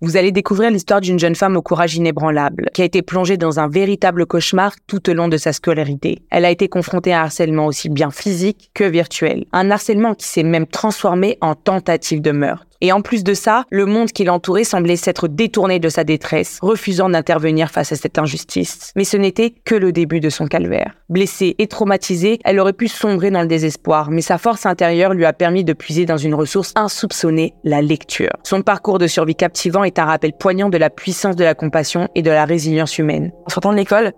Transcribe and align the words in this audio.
Vous 0.00 0.16
allez 0.16 0.30
découvrir 0.30 0.70
l'histoire 0.70 1.00
d'une 1.00 1.18
jeune 1.18 1.34
femme 1.34 1.56
au 1.56 1.62
courage 1.62 1.96
inébranlable, 1.96 2.70
qui 2.72 2.82
a 2.82 2.84
été 2.84 3.02
plongée 3.02 3.36
dans 3.36 3.58
un 3.58 3.66
véritable 3.66 4.26
cauchemar 4.26 4.72
tout 4.86 5.10
au 5.10 5.12
long 5.12 5.26
de 5.26 5.36
sa 5.36 5.52
scolarité. 5.52 6.22
Elle 6.30 6.44
a 6.44 6.52
été 6.52 6.68
confrontée 6.68 7.12
à 7.12 7.20
un 7.20 7.24
harcèlement 7.24 7.66
aussi 7.66 7.88
bien 7.88 8.12
physique 8.12 8.70
que 8.74 8.84
virtuel. 8.84 9.44
Un 9.52 9.72
harcèlement 9.72 10.14
qui 10.14 10.26
s'est 10.26 10.44
même 10.44 10.68
transformé 10.68 11.36
en 11.40 11.56
tentative 11.56 12.20
de 12.20 12.30
meurtre. 12.30 12.67
Et 12.80 12.92
en 12.92 13.00
plus 13.00 13.24
de 13.24 13.34
ça, 13.34 13.64
le 13.70 13.86
monde 13.86 14.12
qui 14.12 14.24
l'entourait 14.24 14.64
semblait 14.64 14.96
s'être 14.96 15.26
détourné 15.26 15.80
de 15.80 15.88
sa 15.88 16.04
détresse, 16.04 16.58
refusant 16.62 17.08
d'intervenir 17.08 17.70
face 17.70 17.92
à 17.92 17.96
cette 17.96 18.18
injustice. 18.18 18.92
Mais 18.94 19.04
ce 19.04 19.16
n'était 19.16 19.50
que 19.64 19.74
le 19.74 19.90
début 19.90 20.20
de 20.20 20.30
son 20.30 20.46
calvaire. 20.46 20.94
Blessée 21.08 21.56
et 21.58 21.66
traumatisée, 21.66 22.38
elle 22.44 22.60
aurait 22.60 22.72
pu 22.72 22.86
sombrer 22.86 23.30
dans 23.30 23.42
le 23.42 23.48
désespoir, 23.48 24.10
mais 24.10 24.22
sa 24.22 24.38
force 24.38 24.66
intérieure 24.66 25.14
lui 25.14 25.24
a 25.24 25.32
permis 25.32 25.64
de 25.64 25.72
puiser 25.72 26.06
dans 26.06 26.16
une 26.16 26.34
ressource 26.34 26.72
insoupçonnée, 26.76 27.54
la 27.64 27.82
lecture. 27.82 28.30
Son 28.44 28.62
parcours 28.62 28.98
de 28.98 29.06
survie 29.06 29.34
captivant 29.34 29.82
est 29.82 29.98
un 29.98 30.04
rappel 30.04 30.32
poignant 30.32 30.68
de 30.68 30.78
la 30.78 30.90
puissance 30.90 31.36
de 31.36 31.44
la 31.44 31.54
compassion 31.54 32.08
et 32.14 32.22
de 32.22 32.30
la 32.30 32.44
résilience 32.44 32.98
humaine. 32.98 33.32
En 33.46 33.50
sortant 33.50 33.72
de 33.72 33.76
l'école, 33.76 34.12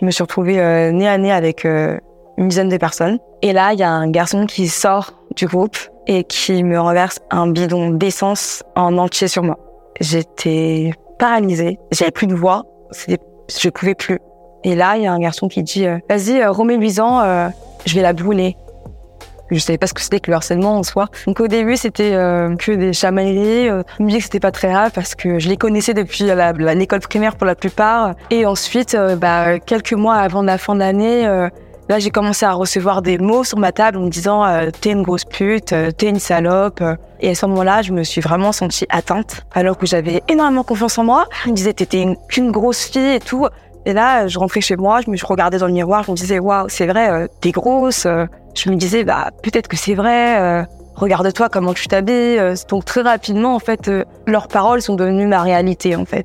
je 0.00 0.04
me 0.04 0.10
suis 0.10 0.22
retrouvée 0.22 0.60
euh, 0.60 0.90
nez 0.90 1.08
à 1.08 1.16
nez 1.16 1.32
avec 1.32 1.64
euh, 1.64 1.96
une 2.36 2.48
dizaine 2.48 2.68
de 2.68 2.76
personnes. 2.76 3.18
Et 3.40 3.52
là, 3.52 3.72
il 3.72 3.78
y 3.78 3.82
a 3.82 3.90
un 3.90 4.10
garçon 4.10 4.46
qui 4.46 4.68
sort 4.68 5.12
du 5.36 5.46
groupe 5.46 5.76
et 6.06 6.24
qui 6.24 6.64
me 6.64 6.78
renverse 6.80 7.20
un 7.30 7.48
bidon 7.48 7.90
d'essence 7.90 8.62
en 8.76 8.98
entier 8.98 9.28
sur 9.28 9.42
moi. 9.42 9.58
J'étais 10.00 10.92
paralysée, 11.18 11.78
j'avais 11.92 12.10
plus 12.10 12.26
de 12.26 12.34
voix, 12.34 12.64
je 13.06 13.68
pouvais 13.68 13.94
plus. 13.94 14.18
Et 14.64 14.74
là, 14.74 14.96
il 14.96 15.02
y 15.02 15.06
a 15.06 15.12
un 15.12 15.18
garçon 15.18 15.48
qui 15.48 15.62
dit 15.62 15.86
euh, 15.86 15.98
"Vas-y, 16.08 16.40
euh, 16.40 16.50
remets-lui-en, 16.50 17.20
euh, 17.20 17.48
je 17.84 17.94
vais 17.94 18.02
la 18.02 18.12
brûler." 18.12 18.56
Je 19.50 19.58
savais 19.58 19.76
pas 19.76 19.86
ce 19.86 19.92
que 19.92 20.00
c'était 20.00 20.18
que 20.18 20.30
le 20.30 20.36
harcèlement 20.36 20.78
en 20.78 20.82
soi. 20.82 21.08
Donc 21.26 21.40
au 21.40 21.46
début, 21.46 21.76
c'était 21.76 22.12
que 22.12 22.72
des 22.72 22.94
chamailleries. 22.94 23.66
Je 23.66 24.02
me 24.02 24.06
disais 24.06 24.18
que 24.20 24.24
c'était 24.24 24.40
pas 24.40 24.50
très 24.50 24.70
grave 24.70 24.92
parce 24.94 25.14
que 25.14 25.38
je 25.38 25.50
les 25.50 25.58
connaissais 25.58 25.92
depuis 25.92 26.24
l'école 26.24 27.00
primaire 27.00 27.36
pour 27.36 27.46
la 27.46 27.54
plupart. 27.54 28.14
Et 28.30 28.46
ensuite, 28.46 28.96
bah, 29.18 29.58
quelques 29.58 29.92
mois 29.92 30.14
avant 30.14 30.40
la 30.40 30.56
fin 30.56 30.72
de 30.72 30.78
l'année, 30.78 31.28
Là, 31.92 31.98
j'ai 31.98 32.08
commencé 32.08 32.46
à 32.46 32.54
recevoir 32.54 33.02
des 33.02 33.18
mots 33.18 33.44
sur 33.44 33.58
ma 33.58 33.70
table 33.70 33.98
en 33.98 34.00
me 34.00 34.08
disant 34.08 34.46
euh, 34.46 34.70
t'es 34.70 34.92
une 34.92 35.02
grosse 35.02 35.26
pute, 35.26 35.74
euh, 35.74 35.90
t'es 35.90 36.08
une 36.08 36.18
salope. 36.18 36.82
Et 37.20 37.28
à 37.28 37.34
ce 37.34 37.44
moment-là, 37.44 37.82
je 37.82 37.92
me 37.92 38.02
suis 38.02 38.22
vraiment 38.22 38.50
sentie 38.50 38.86
atteinte, 38.88 39.44
alors 39.52 39.76
que 39.76 39.84
j'avais 39.84 40.22
énormément 40.26 40.62
confiance 40.62 40.96
en 40.96 41.04
moi. 41.04 41.26
Je 41.44 41.50
me 41.50 41.54
disais 41.54 41.74
t'étais 41.74 42.06
qu'une 42.30 42.50
grosse 42.50 42.84
fille 42.86 43.16
et 43.16 43.20
tout. 43.20 43.46
Et 43.84 43.92
là, 43.92 44.26
je 44.26 44.38
rentrais 44.38 44.62
chez 44.62 44.76
moi, 44.76 45.02
je 45.02 45.10
me 45.10 45.16
regardais 45.22 45.58
dans 45.58 45.66
le 45.66 45.74
miroir, 45.74 46.02
je 46.04 46.12
me 46.12 46.16
disais 46.16 46.38
waouh, 46.38 46.66
c'est 46.70 46.86
vrai, 46.86 47.10
euh, 47.10 47.26
t'es 47.42 47.50
grosse. 47.50 48.06
Je 48.54 48.70
me 48.70 48.76
disais 48.76 49.04
bah 49.04 49.28
peut-être 49.42 49.68
que 49.68 49.76
c'est 49.76 49.94
vrai. 49.94 50.66
Regarde-toi 50.94 51.50
comment 51.50 51.74
tu 51.74 51.88
t'habilles. 51.88 52.40
Donc 52.70 52.86
très 52.86 53.02
rapidement, 53.02 53.54
en 53.54 53.58
fait, 53.58 53.90
leurs 54.26 54.48
paroles 54.48 54.80
sont 54.80 54.94
devenues 54.94 55.26
ma 55.26 55.42
réalité, 55.42 55.94
en 55.94 56.06
fait. 56.06 56.24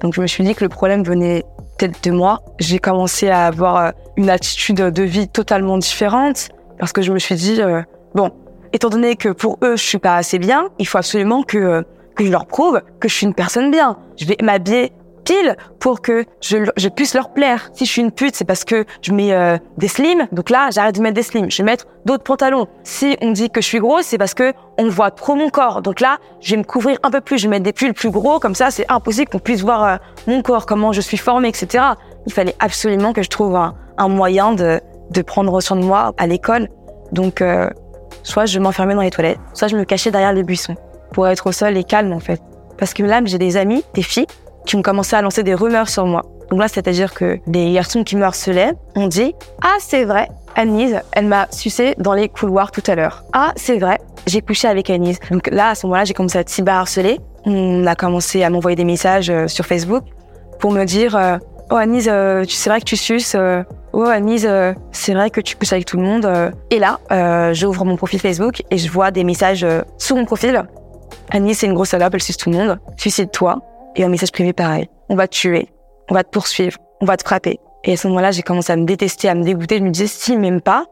Donc 0.00 0.14
je 0.14 0.22
me 0.22 0.26
suis 0.26 0.42
dit 0.42 0.54
que 0.54 0.64
le 0.64 0.70
problème 0.70 1.04
venait 1.04 1.44
de 1.88 2.10
moi, 2.10 2.42
j'ai 2.58 2.78
commencé 2.78 3.28
à 3.28 3.46
avoir 3.46 3.76
euh, 3.76 3.90
une 4.16 4.30
attitude 4.30 4.76
de 4.76 5.02
vie 5.02 5.28
totalement 5.28 5.78
différente 5.78 6.48
parce 6.78 6.92
que 6.92 7.02
je 7.02 7.12
me 7.12 7.18
suis 7.18 7.34
dit, 7.34 7.60
euh, 7.60 7.82
bon, 8.14 8.30
étant 8.72 8.88
donné 8.88 9.16
que 9.16 9.28
pour 9.28 9.58
eux, 9.62 9.76
je 9.76 9.82
suis 9.82 9.98
pas 9.98 10.16
assez 10.16 10.38
bien, 10.38 10.68
il 10.78 10.86
faut 10.86 10.98
absolument 10.98 11.42
que, 11.42 11.58
euh, 11.58 11.82
que 12.16 12.24
je 12.24 12.30
leur 12.30 12.46
prouve 12.46 12.80
que 13.00 13.08
je 13.08 13.14
suis 13.14 13.26
une 13.26 13.34
personne 13.34 13.70
bien. 13.70 13.96
Je 14.16 14.26
vais 14.26 14.36
m'habiller 14.42 14.92
pile 15.24 15.56
pour 15.78 16.00
que 16.00 16.24
je, 16.40 16.88
puisse 16.88 17.14
leur 17.14 17.32
plaire. 17.32 17.70
Si 17.74 17.86
je 17.86 17.90
suis 17.90 18.02
une 18.02 18.12
pute, 18.12 18.34
c'est 18.34 18.44
parce 18.44 18.64
que 18.64 18.84
je 19.02 19.12
mets 19.12 19.32
euh, 19.32 19.56
des 19.78 19.88
slims. 19.88 20.26
Donc 20.32 20.50
là, 20.50 20.68
j'arrête 20.70 20.94
de 20.94 21.00
mettre 21.00 21.14
des 21.14 21.22
slims. 21.22 21.50
Je 21.50 21.58
vais 21.58 21.64
mettre 21.64 21.86
d'autres 22.04 22.24
pantalons. 22.24 22.66
Si 22.82 23.16
on 23.20 23.32
dit 23.32 23.50
que 23.50 23.60
je 23.60 23.66
suis 23.66 23.80
grosse, 23.80 24.06
c'est 24.06 24.18
parce 24.18 24.34
que 24.34 24.52
on 24.78 24.88
voit 24.88 25.10
trop 25.10 25.34
mon 25.34 25.50
corps. 25.50 25.82
Donc 25.82 26.00
là, 26.00 26.18
je 26.40 26.52
vais 26.52 26.58
me 26.58 26.64
couvrir 26.64 26.98
un 27.02 27.10
peu 27.10 27.20
plus. 27.20 27.38
Je 27.38 27.44
vais 27.44 27.50
mettre 27.50 27.64
des 27.64 27.72
pulls 27.72 27.94
plus 27.94 28.10
gros. 28.10 28.38
Comme 28.38 28.54
ça, 28.54 28.70
c'est 28.70 28.90
impossible 28.90 29.30
qu'on 29.30 29.38
puisse 29.38 29.62
voir 29.62 29.84
euh, 29.84 29.96
mon 30.26 30.42
corps, 30.42 30.66
comment 30.66 30.92
je 30.92 31.00
suis 31.00 31.18
formée, 31.18 31.48
etc. 31.48 31.84
Il 32.26 32.32
fallait 32.32 32.56
absolument 32.60 33.12
que 33.12 33.22
je 33.22 33.28
trouve 33.28 33.56
un, 33.56 33.74
un 33.98 34.08
moyen 34.08 34.52
de, 34.52 34.80
de 35.10 35.22
prendre 35.22 35.60
soin 35.60 35.76
de 35.76 35.84
moi 35.84 36.12
à 36.18 36.26
l'école. 36.26 36.68
Donc, 37.12 37.42
euh, 37.42 37.68
soit 38.22 38.46
je 38.46 38.58
m'enfermais 38.58 38.94
dans 38.94 39.02
les 39.02 39.10
toilettes, 39.10 39.38
soit 39.54 39.68
je 39.68 39.76
me 39.76 39.84
cachais 39.84 40.10
derrière 40.10 40.32
les 40.32 40.42
buissons 40.42 40.76
pour 41.12 41.28
être 41.28 41.46
au 41.46 41.52
sol 41.52 41.76
et 41.76 41.84
calme 41.84 42.12
en 42.12 42.20
fait. 42.20 42.40
Parce 42.78 42.94
que 42.94 43.02
là, 43.02 43.20
j'ai 43.24 43.38
des 43.38 43.56
amis, 43.56 43.84
des 43.94 44.02
filles, 44.02 44.26
qui 44.66 44.76
ont 44.76 44.82
commencé 44.82 45.16
à 45.16 45.22
lancer 45.22 45.42
des 45.42 45.54
rumeurs 45.54 45.88
sur 45.88 46.06
moi. 46.06 46.22
Donc 46.50 46.60
là, 46.60 46.68
c'est-à-dire 46.68 47.14
que 47.14 47.38
des 47.46 47.72
garçons 47.72 48.04
qui 48.04 48.16
me 48.16 48.22
harcelaient 48.22 48.74
ont 48.94 49.08
dit 49.08 49.34
Ah, 49.62 49.76
c'est 49.80 50.04
vrai, 50.04 50.28
Anise, 50.54 51.00
elle 51.12 51.26
m'a 51.26 51.46
sucé 51.50 51.94
dans 51.98 52.12
les 52.12 52.28
couloirs 52.28 52.70
tout 52.70 52.82
à 52.86 52.94
l'heure. 52.94 53.24
Ah, 53.32 53.52
c'est 53.56 53.78
vrai, 53.78 53.98
j'ai 54.26 54.42
couché 54.42 54.68
avec 54.68 54.90
Anise. 54.90 55.18
Donc 55.30 55.48
là, 55.50 55.70
à 55.70 55.74
ce 55.74 55.86
moment-là, 55.86 56.04
j'ai 56.04 56.14
commencé 56.14 56.38
à 56.38 56.42
être 56.42 56.50
cyberharcelée. 56.50 57.20
On 57.44 57.86
a 57.86 57.94
commencé 57.94 58.42
à 58.42 58.50
m'envoyer 58.50 58.76
des 58.76 58.84
messages 58.84 59.30
euh, 59.30 59.48
sur 59.48 59.66
Facebook 59.66 60.04
pour 60.60 60.72
me 60.72 60.84
dire 60.84 61.16
euh, 61.16 61.38
Oh, 61.70 61.76
Anise, 61.76 62.08
euh, 62.12 62.44
c'est 62.46 62.68
vrai 62.68 62.80
que 62.80 62.84
tu 62.84 62.98
suces. 62.98 63.34
oh, 63.94 64.02
Anise, 64.04 64.48
c'est 64.90 65.14
vrai 65.14 65.30
que 65.30 65.40
tu 65.40 65.56
couches 65.56 65.72
avec 65.72 65.86
tout 65.86 65.96
le 65.96 66.02
monde. 66.02 66.30
Et 66.70 66.78
là, 66.78 66.98
j'ouvre 67.54 67.86
mon 67.86 67.96
profil 67.96 68.20
Facebook 68.20 68.62
et 68.70 68.76
je 68.76 68.90
vois 68.90 69.10
des 69.10 69.24
messages 69.24 69.66
sous 69.96 70.16
mon 70.16 70.26
profil. 70.26 70.64
Anise, 71.30 71.58
c'est 71.60 71.66
une 71.66 71.72
grosse 71.72 71.90
salope, 71.90 72.12
elle 72.12 72.22
suce 72.22 72.36
tout 72.36 72.50
le 72.50 72.58
monde. 72.58 72.78
Suicide-toi. 72.98 73.62
Et 73.96 74.04
un 74.04 74.08
message 74.08 74.32
privé 74.32 74.52
pareil. 74.52 74.88
On 75.08 75.16
va 75.16 75.28
te 75.28 75.36
tuer, 75.36 75.68
on 76.10 76.14
va 76.14 76.24
te 76.24 76.30
poursuivre, 76.30 76.78
on 77.00 77.04
va 77.04 77.16
te 77.16 77.24
frapper. 77.24 77.60
Et 77.84 77.92
à 77.92 77.96
ce 77.96 78.08
moment-là, 78.08 78.30
j'ai 78.30 78.42
commencé 78.42 78.72
à 78.72 78.76
me 78.76 78.84
détester, 78.84 79.28
à 79.28 79.34
me 79.34 79.42
dégoûter. 79.42 79.78
Je 79.78 79.82
me 79.82 79.90
disais, 79.90 80.06
s'ils 80.06 80.38
m'aiment 80.38 80.60
pas, 80.60 80.86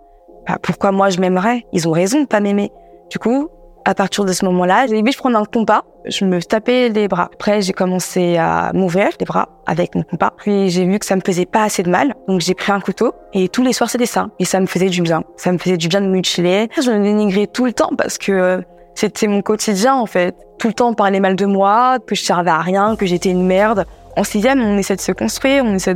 bah, 0.47 0.59
pourquoi 0.62 0.93
moi 0.93 1.09
je 1.09 1.21
m'aimerais? 1.21 1.65
Ils 1.72 1.88
ont 1.88 1.93
raison 1.93 2.21
de 2.21 2.27
pas 2.27 2.41
m'aimer. 2.41 2.71
Du 3.11 3.19
coup, 3.19 3.49
à 3.84 3.94
partir 3.94 4.25
de 4.25 4.33
ce 4.33 4.44
moment-là, 4.44 4.87
j'ai 4.87 5.00
dit, 5.00 5.12
je 5.12 5.19
prends 5.19 5.34
un 5.34 5.44
compas, 5.44 5.84
je 6.05 6.25
me 6.25 6.43
tapais 6.43 6.88
les 6.91 7.09
bras. 7.09 7.31
Après, 7.33 7.62
j'ai 7.62 7.72
commencé 7.72 8.37
à 8.37 8.72
m'ouvrir 8.75 9.09
les 9.19 9.27
bras 9.27 9.49
avec 9.67 9.94
mon 9.94 10.03
compas. 10.03 10.32
Puis 10.37 10.69
j'ai 10.71 10.84
vu 10.84 10.99
que 10.99 11.06
ça 11.06 11.17
me 11.17 11.22
faisait 11.25 11.47
pas 11.47 11.65
assez 11.65 11.82
de 11.82 11.91
mal, 11.91 12.15
donc 12.28 12.41
j'ai 12.41 12.55
pris 12.55 12.72
un 12.72 12.81
couteau 12.81 13.15
et 13.32 13.49
tous 13.49 13.62
les 13.62 13.72
soirs 13.72 13.88
c'était 13.88 14.06
ça. 14.06 14.28
Et 14.38 14.44
ça 14.44 14.61
me 14.61 14.67
faisait 14.67 14.88
du 14.91 15.03
bien. 15.03 15.22
Ça 15.37 15.53
me 15.53 15.59
faisait 15.59 15.77
du 15.77 15.88
bien 15.88 16.00
de 16.00 16.06
me 16.06 16.12
mutiler. 16.12 16.69
Je 16.82 16.91
me 16.91 17.03
dénigrais 17.03 17.47
tout 17.47 17.65
le 17.65 17.72
temps 17.72 17.93
parce 17.97 18.19
que 18.19 18.62
c'était 19.00 19.28
mon 19.28 19.41
quotidien 19.41 19.94
en 19.94 20.05
fait. 20.05 20.34
Tout 20.59 20.69
le 20.69 20.75
temps 20.75 20.91
on 20.91 20.94
parlait 20.94 21.21
mal 21.21 21.34
de 21.34 21.47
moi, 21.47 21.97
que 22.06 22.15
je 22.15 22.22
servais 22.22 22.50
à 22.50 22.61
rien, 22.61 22.97
que 22.97 23.06
j'étais 23.06 23.31
une 23.31 23.47
merde. 23.47 23.87
En 24.15 24.25
sixième, 24.25 24.61
on 24.61 24.77
essaie 24.77 24.97
de 24.97 25.00
se 25.00 25.12
construire, 25.12 25.65
on 25.65 25.75
essaie 25.75 25.94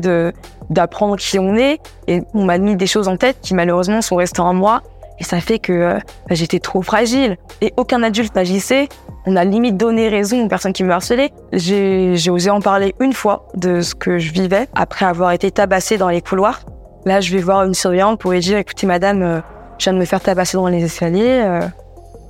d'apprendre 0.70 1.16
qui 1.16 1.38
on 1.38 1.54
est, 1.54 1.80
et 2.06 2.22
on 2.32 2.44
m'a 2.44 2.56
mis 2.56 2.76
des 2.76 2.86
choses 2.86 3.08
en 3.08 3.18
tête 3.18 3.36
qui 3.42 3.52
malheureusement 3.52 4.00
sont 4.00 4.16
restées 4.16 4.40
en 4.40 4.54
moi, 4.54 4.80
et 5.18 5.24
ça 5.24 5.40
fait 5.40 5.58
que 5.58 5.72
euh, 5.72 5.98
bah, 6.28 6.34
j'étais 6.34 6.60
trop 6.60 6.80
fragile. 6.80 7.36
Et 7.60 7.74
aucun 7.76 8.02
adulte 8.02 8.34
n'agissait. 8.34 8.88
On 9.26 9.36
a 9.36 9.44
limite 9.44 9.76
donné 9.76 10.08
raison 10.08 10.42
aux 10.42 10.48
personnes 10.48 10.72
qui 10.72 10.82
me 10.82 10.90
harcelaient. 10.90 11.30
J'ai 11.52 12.30
osé 12.30 12.48
en 12.48 12.60
parler 12.60 12.94
une 13.00 13.12
fois 13.12 13.48
de 13.54 13.82
ce 13.82 13.94
que 13.94 14.18
je 14.18 14.32
vivais 14.32 14.66
après 14.74 15.04
avoir 15.04 15.32
été 15.32 15.50
tabassée 15.50 15.98
dans 15.98 16.08
les 16.08 16.22
couloirs. 16.22 16.60
Là, 17.04 17.20
je 17.20 17.34
vais 17.36 17.42
voir 17.42 17.64
une 17.64 17.74
surveillante 17.74 18.18
pour 18.18 18.32
lui 18.32 18.40
dire, 18.40 18.56
écoutez 18.56 18.86
madame, 18.86 19.22
euh, 19.22 19.40
je 19.78 19.84
viens 19.84 19.92
de 19.92 19.98
me 19.98 20.06
faire 20.06 20.20
tabasser 20.22 20.56
dans 20.56 20.68
les 20.68 20.82
escaliers. 20.82 21.42
Euh, 21.44 21.60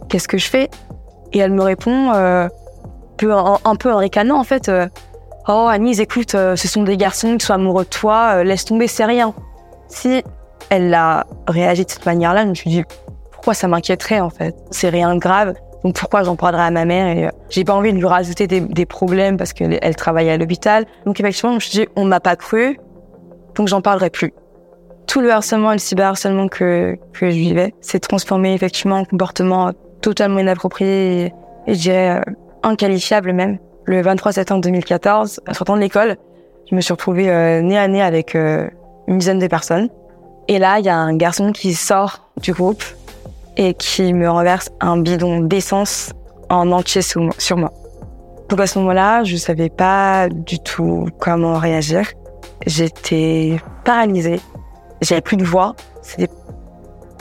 qu'est-ce 0.09 0.29
que 0.29 0.39
je 0.39 0.49
fais 0.49 0.71
Et 1.33 1.39
elle 1.39 1.53
me 1.53 1.63
répond 1.63 2.13
euh, 2.15 2.49
un, 3.23 3.77
peu 3.77 3.93
en 3.93 3.99
ricanant 3.99 4.39
en 4.39 4.45
fait. 4.45 4.69
Euh, 4.69 4.87
oh 5.49 5.67
Anise, 5.71 6.01
écoute, 6.01 6.35
euh, 6.35 6.57
ce 6.57 6.69
sont 6.69 6.83
des 6.83 6.97
garçons 6.97 7.37
qui 7.37 7.47
sont 7.47 7.55
amoureux 7.55 7.85
de 7.85 7.89
toi, 7.89 8.37
euh, 8.37 8.45
laisse 8.45 8.65
tomber, 8.65 8.87
c'est 8.87 9.05
rien. 9.05 9.35
Si 9.89 10.23
elle 10.71 10.93
a 10.95 11.27
réagi 11.47 11.85
de 11.85 11.91
cette 11.91 12.07
manière-là, 12.07 12.45
je 12.45 12.49
me 12.49 12.55
suis 12.55 12.71
dit 12.71 12.85
pourquoi 13.31 13.55
ça 13.55 13.69
m'inquiéterait 13.69 14.21
en 14.21 14.31
fait 14.31 14.55
C'est 14.71 14.89
rien 14.89 15.15
de 15.15 15.21
grave. 15.21 15.55
Donc 15.85 15.97
pourquoi 15.97 16.23
j'en 16.23 16.35
parlerai 16.35 16.63
à 16.63 16.71
ma 16.71 16.87
mère 16.87 17.07
et 17.09 17.31
j'ai 17.51 17.63
pas 17.63 17.75
envie 17.75 17.93
de 17.93 17.99
lui 17.99 18.07
rajouter 18.07 18.47
des, 18.47 18.87
problèmes 18.87 19.37
parce 19.37 19.53
qu'elle 19.53 19.79
elle 19.83 19.97
travaille 19.97 20.31
à 20.31 20.39
l'hôpital. 20.39 20.87
Donc 21.05 21.21
effectivement, 21.21 21.51
je 21.51 21.57
me 21.57 21.61
suis 21.61 21.79
dit 21.79 21.87
on 21.95 22.07
m'a 22.07 22.21
pas 22.21 22.37
cru, 22.37 22.81
donc 23.55 23.69
j'en 23.69 23.83
parlerai 23.83 24.09
plus 24.09 24.33
tout 25.07 25.21
le 25.21 25.31
harcèlement 25.31 25.73
et 25.73 25.75
le 25.75 25.81
cyberharcèlement 25.81 26.49
que, 26.49 26.97
que 27.13 27.29
je 27.29 27.37
vivais 27.37 27.75
s'est 27.83 28.01
transformé 28.01 28.55
effectivement 28.55 28.97
en 28.97 29.05
comportement 29.05 29.73
totalement 30.05 30.39
inapproprié 30.39 31.33
et, 31.67 31.75
je 31.75 31.79
dirais 31.79 32.19
euh, 32.19 32.33
inqualifiable 32.63 33.33
même. 33.33 33.59
Le 33.87 34.03
23 34.03 34.33
septembre 34.33 34.61
2014, 34.61 35.41
en 35.49 35.55
sortant 35.55 35.77
de 35.77 35.81
l'école, 35.81 36.17
je 36.71 36.77
me 36.77 36.83
suis 36.83 36.93
retrouvée 36.93 37.31
euh, 37.31 37.63
nez 37.63 37.79
à 37.79 37.89
nez 37.89 38.03
avec 38.03 38.35
euh, 38.35 38.69
une 39.09 39.19
dizaine 39.19 39.39
de 39.39 39.47
personnes. 39.47 39.89
Et 40.49 40.59
là, 40.59 40.79
il 40.79 40.85
y 40.85 40.91
a 40.91 40.97
un 40.97 41.17
garçon 41.17 41.53
qui 41.53 41.73
sort 41.73 42.29
du 42.43 42.53
groupe 42.53 42.85
et 43.57 43.73
qui 43.73 44.13
me 44.13 44.29
renverse 44.29 44.69
un 44.81 44.99
bidon 44.99 45.41
d'essence 45.41 46.13
en 46.51 46.71
entier 46.71 47.01
sur 47.01 47.57
moi. 47.57 47.73
Donc 48.51 48.61
à 48.61 48.67
ce 48.67 48.79
moment-là, 48.81 49.25
je 49.25 49.37
savais 49.37 49.71
pas 49.71 50.29
du 50.29 50.59
tout 50.59 51.09
comment 51.19 51.59
réagir. 51.59 52.09
J'étais 52.67 53.57
paralysée. 53.85 54.41
J'avais 55.01 55.23
plus 55.23 55.39
de 55.39 55.45
voix. 55.45 55.75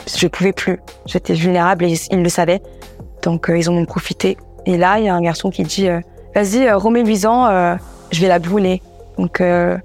Je 0.06 0.26
pouvais 0.26 0.52
plus. 0.52 0.80
J'étais 1.06 1.34
vulnérable 1.34 1.84
et 1.84 1.96
ils 2.10 2.22
le 2.22 2.28
savaient. 2.28 2.62
Donc 3.22 3.48
euh, 3.48 3.58
ils 3.58 3.68
en 3.70 3.74
ont 3.74 3.84
profité. 3.84 4.36
Et 4.66 4.76
là, 4.76 4.98
il 4.98 5.04
y 5.04 5.08
a 5.08 5.14
un 5.14 5.20
garçon 5.20 5.50
qui 5.50 5.62
dit 5.62 5.88
euh, 5.88 6.00
Vas-y, 6.34 6.66
euh, 6.66 6.76
remets-lui-en, 6.76 7.46
euh, 7.46 7.76
je 8.10 8.20
vais 8.20 8.28
la 8.28 8.38
brûler. 8.38 8.82
Donc 9.18 9.38
là, 9.38 9.78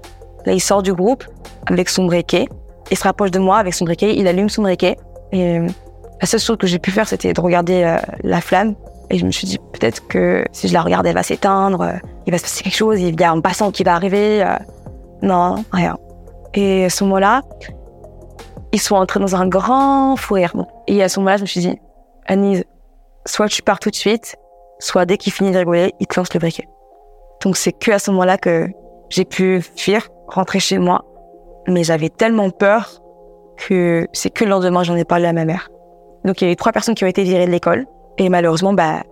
il 0.46 0.60
sort 0.60 0.82
du 0.82 0.92
groupe 0.92 1.24
avec 1.66 1.88
son 1.88 2.06
briquet. 2.06 2.48
Il 2.90 2.96
se 2.96 3.04
rapproche 3.04 3.30
de 3.30 3.38
moi 3.38 3.58
avec 3.58 3.74
son 3.74 3.84
briquet. 3.84 4.16
Il 4.16 4.26
allume 4.26 4.48
son 4.48 4.62
briquet. 4.62 4.96
Et 5.30 5.60
la 5.60 6.26
seule 6.26 6.40
chose 6.40 6.56
que 6.56 6.66
j'ai 6.66 6.80
pu 6.80 6.90
faire, 6.90 7.06
c'était 7.06 7.32
de 7.32 7.40
regarder 7.40 7.96
la 8.24 8.40
flamme. 8.40 8.74
Et 9.08 9.18
je 9.18 9.24
me 9.24 9.30
suis 9.30 9.46
dit, 9.46 9.58
peut-être 9.58 10.06
que 10.08 10.44
si 10.50 10.66
je 10.66 10.72
la 10.72 10.82
regarde, 10.82 11.06
elle 11.06 11.14
va 11.14 11.22
s'éteindre, 11.22 11.92
il 12.26 12.32
va 12.32 12.38
se 12.38 12.42
passer 12.42 12.64
quelque 12.64 12.76
chose, 12.76 13.00
il 13.00 13.20
y 13.20 13.22
a 13.22 13.30
un 13.30 13.40
passant 13.40 13.70
qui 13.70 13.84
va 13.84 13.94
arriver. 13.94 14.44
Non, 15.22 15.64
rien. 15.70 15.96
Et 16.54 16.86
à 16.86 16.90
ce 16.90 17.04
moment-là, 17.04 17.42
ils 18.72 18.80
sont 18.80 18.96
entrés 18.96 19.20
dans 19.20 19.36
un 19.36 19.48
grand 19.48 20.16
fou 20.16 20.34
rire. 20.34 20.52
Et 20.86 21.02
à 21.02 21.08
ce 21.08 21.18
moment-là, 21.20 21.36
je 21.36 21.42
me 21.42 21.46
suis 21.46 21.60
dit, 21.60 21.78
Anise, 22.26 22.64
soit 23.26 23.48
tu 23.48 23.62
pars 23.62 23.78
tout 23.78 23.90
de 23.90 23.96
suite, 23.96 24.36
soit 24.78 25.06
dès 25.06 25.16
qu'il 25.16 25.32
finit 25.32 25.50
de 25.50 25.58
rigoler, 25.58 25.92
il 26.00 26.06
te 26.06 26.18
lance 26.18 26.32
le 26.34 26.40
briquet. 26.40 26.68
Donc 27.42 27.56
c'est 27.56 27.72
que 27.72 27.90
à 27.90 27.98
ce 27.98 28.10
moment-là 28.10 28.38
que 28.38 28.68
j'ai 29.08 29.24
pu 29.24 29.60
fuir, 29.76 30.08
rentrer 30.28 30.60
chez 30.60 30.78
moi. 30.78 31.04
Mais 31.68 31.84
j'avais 31.84 32.08
tellement 32.08 32.50
peur 32.50 33.00
que 33.56 34.06
c'est 34.12 34.30
que 34.30 34.44
le 34.44 34.50
lendemain, 34.50 34.82
j'en 34.82 34.96
ai 34.96 35.04
parlé 35.04 35.26
à 35.26 35.32
ma 35.32 35.44
mère. 35.44 35.68
Donc 36.24 36.40
il 36.40 36.46
y 36.46 36.48
a 36.48 36.52
eu 36.52 36.56
trois 36.56 36.72
personnes 36.72 36.94
qui 36.94 37.04
ont 37.04 37.08
été 37.08 37.22
virées 37.22 37.46
de 37.46 37.50
l'école. 37.50 37.86
Et 38.18 38.28
malheureusement, 38.28 38.72
bah, 38.72 39.02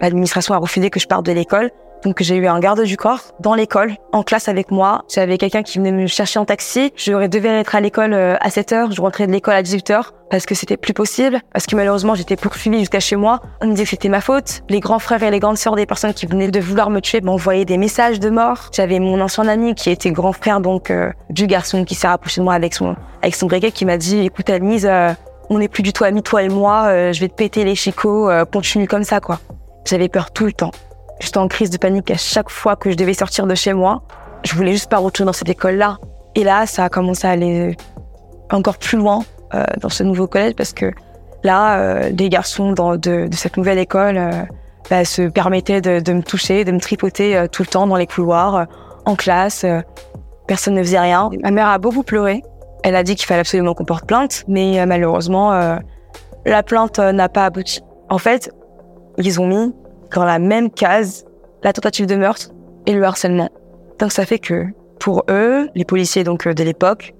l'administration 0.00 0.54
a 0.54 0.58
refusé 0.58 0.90
que 0.90 1.00
je 1.00 1.06
parte 1.06 1.24
de 1.26 1.32
l'école. 1.32 1.70
Donc 2.04 2.22
j'ai 2.22 2.36
eu 2.36 2.46
un 2.46 2.58
garde 2.60 2.82
du 2.82 2.96
corps 2.96 3.20
dans 3.40 3.54
l'école, 3.54 3.94
en 4.12 4.22
classe 4.22 4.48
avec 4.48 4.70
moi. 4.70 5.04
J'avais 5.12 5.36
quelqu'un 5.36 5.62
qui 5.62 5.78
venait 5.78 5.92
me 5.92 6.06
chercher 6.06 6.38
en 6.38 6.46
taxi. 6.46 6.92
Je 6.96 7.12
devais 7.26 7.48
être 7.48 7.74
à 7.74 7.80
l'école 7.80 8.14
euh, 8.14 8.36
à 8.40 8.48
7 8.48 8.72
heures. 8.72 8.92
Je 8.92 9.02
rentrais 9.02 9.26
de 9.26 9.32
l'école 9.32 9.54
à 9.54 9.62
18 9.62 9.90
heures 9.90 10.14
parce 10.30 10.46
que 10.46 10.54
c'était 10.54 10.78
plus 10.78 10.94
possible. 10.94 11.40
Parce 11.52 11.66
que 11.66 11.76
malheureusement, 11.76 12.14
j'étais 12.14 12.36
poursuivie 12.36 12.78
jusqu'à 12.78 13.00
chez 13.00 13.16
moi. 13.16 13.40
On 13.60 13.66
me 13.66 13.72
disait 13.72 13.84
que 13.84 13.90
c'était 13.90 14.08
ma 14.08 14.22
faute. 14.22 14.62
Les 14.70 14.80
grands 14.80 14.98
frères 14.98 15.22
et 15.22 15.30
les 15.30 15.40
grandes 15.40 15.58
sœurs 15.58 15.76
des 15.76 15.84
personnes 15.84 16.14
qui 16.14 16.24
venaient 16.24 16.50
de 16.50 16.60
vouloir 16.60 16.88
me 16.88 17.00
tuer 17.00 17.20
m'envoyaient 17.20 17.66
des 17.66 17.76
messages 17.76 18.18
de 18.18 18.30
mort. 18.30 18.70
J'avais 18.72 18.98
mon 18.98 19.20
ancien 19.20 19.46
ami 19.46 19.74
qui 19.74 19.90
était 19.90 20.10
grand 20.10 20.32
frère 20.32 20.60
donc 20.60 20.90
euh, 20.90 21.10
du 21.28 21.46
garçon 21.46 21.84
qui 21.84 21.94
s'est 21.94 22.08
rapproché 22.08 22.40
de 22.40 22.44
moi 22.44 22.54
avec 22.54 22.72
son 22.72 22.96
avec 23.22 23.34
son 23.34 23.46
briquet 23.46 23.72
qui 23.72 23.84
m'a 23.84 23.98
dit 23.98 24.20
"Écoute 24.20 24.48
Anise, 24.48 24.86
euh, 24.86 25.12
on 25.50 25.58
n'est 25.58 25.68
plus 25.68 25.82
du 25.82 25.92
tout 25.92 26.04
amis 26.04 26.22
toi 26.22 26.42
et 26.42 26.48
moi. 26.48 27.12
je 27.12 27.20
vais 27.20 27.28
te 27.28 27.34
péter 27.34 27.64
les 27.64 27.74
chicots. 27.74 28.30
continue 28.50 28.88
comme 28.88 29.04
ça 29.04 29.20
quoi." 29.20 29.38
J'avais 29.84 30.08
peur 30.08 30.30
tout 30.30 30.46
le 30.46 30.52
temps. 30.52 30.70
J'étais 31.20 31.38
en 31.38 31.48
crise 31.48 31.70
de 31.70 31.78
panique 31.78 32.10
à 32.10 32.16
chaque 32.16 32.50
fois 32.50 32.76
que 32.76 32.90
je 32.90 32.96
devais 32.96 33.14
sortir 33.14 33.46
de 33.46 33.54
chez 33.54 33.74
moi. 33.74 34.02
Je 34.42 34.54
voulais 34.54 34.72
juste 34.72 34.90
pas 34.90 34.98
retourner 34.98 35.26
dans 35.26 35.32
cette 35.34 35.50
école-là. 35.50 35.98
Et 36.34 36.44
là, 36.44 36.66
ça 36.66 36.84
a 36.84 36.88
commencé 36.88 37.26
à 37.26 37.30
aller 37.30 37.76
encore 38.50 38.78
plus 38.78 38.98
loin 38.98 39.22
euh, 39.54 39.64
dans 39.80 39.88
ce 39.88 40.02
nouveau 40.02 40.26
collège 40.26 40.54
parce 40.54 40.72
que 40.72 40.92
là, 41.42 41.78
euh, 41.78 42.10
les 42.10 42.28
garçons 42.28 42.72
dans, 42.72 42.92
de, 42.92 43.26
de, 43.26 43.34
cette 43.34 43.56
nouvelle 43.56 43.78
école 43.78 44.16
euh, 44.16 44.30
bah, 44.88 45.04
se 45.04 45.22
permettaient 45.22 45.80
de, 45.80 46.00
de, 46.00 46.12
me 46.12 46.22
toucher, 46.22 46.64
de 46.64 46.72
me 46.72 46.80
tripoter 46.80 47.36
euh, 47.36 47.46
tout 47.46 47.62
le 47.62 47.68
temps 47.68 47.86
dans 47.86 47.96
les 47.96 48.06
couloirs, 48.06 48.56
euh, 48.56 48.64
en 49.06 49.16
classe. 49.16 49.64
personne 50.46 50.74
ne 50.74 50.82
faisait 50.82 50.98
rien. 50.98 51.30
Ma 51.42 51.50
mère 51.50 51.68
a 51.68 51.78
beaucoup 51.78 52.02
pleuré. 52.02 52.42
Elle 52.82 52.96
a 52.96 53.02
dit 53.02 53.14
qu'il 53.14 53.26
fallait 53.26 53.40
absolument 53.40 53.74
qu'on 53.74 53.84
porte 53.84 54.06
plainte, 54.06 54.44
mais 54.46 54.84
malheureusement, 54.86 55.78
la 56.44 56.62
plainte 56.62 56.98
n'a 56.98 57.28
pas 57.30 57.46
abouti. 57.46 57.80
En 58.10 58.18
fait, 58.18 58.52
ils 59.16 59.40
ont 59.40 59.46
mis 59.46 59.74
dans 60.14 60.24
la 60.24 60.38
même 60.38 60.70
case 60.70 61.24
la 61.62 61.72
tentative 61.72 62.06
de 62.06 62.16
meurtre 62.16 62.50
et 62.86 62.92
le 62.92 63.02
harcèlement. 63.04 63.50
Donc 63.98 64.12
ça 64.12 64.24
fait 64.24 64.38
que 64.38 64.66
pour 64.98 65.24
eux, 65.28 65.68
les 65.74 65.84
policiers 65.84 66.24
donc 66.24 66.46
euh, 66.46 66.54
de 66.54 66.62
l'époque, 66.62 67.14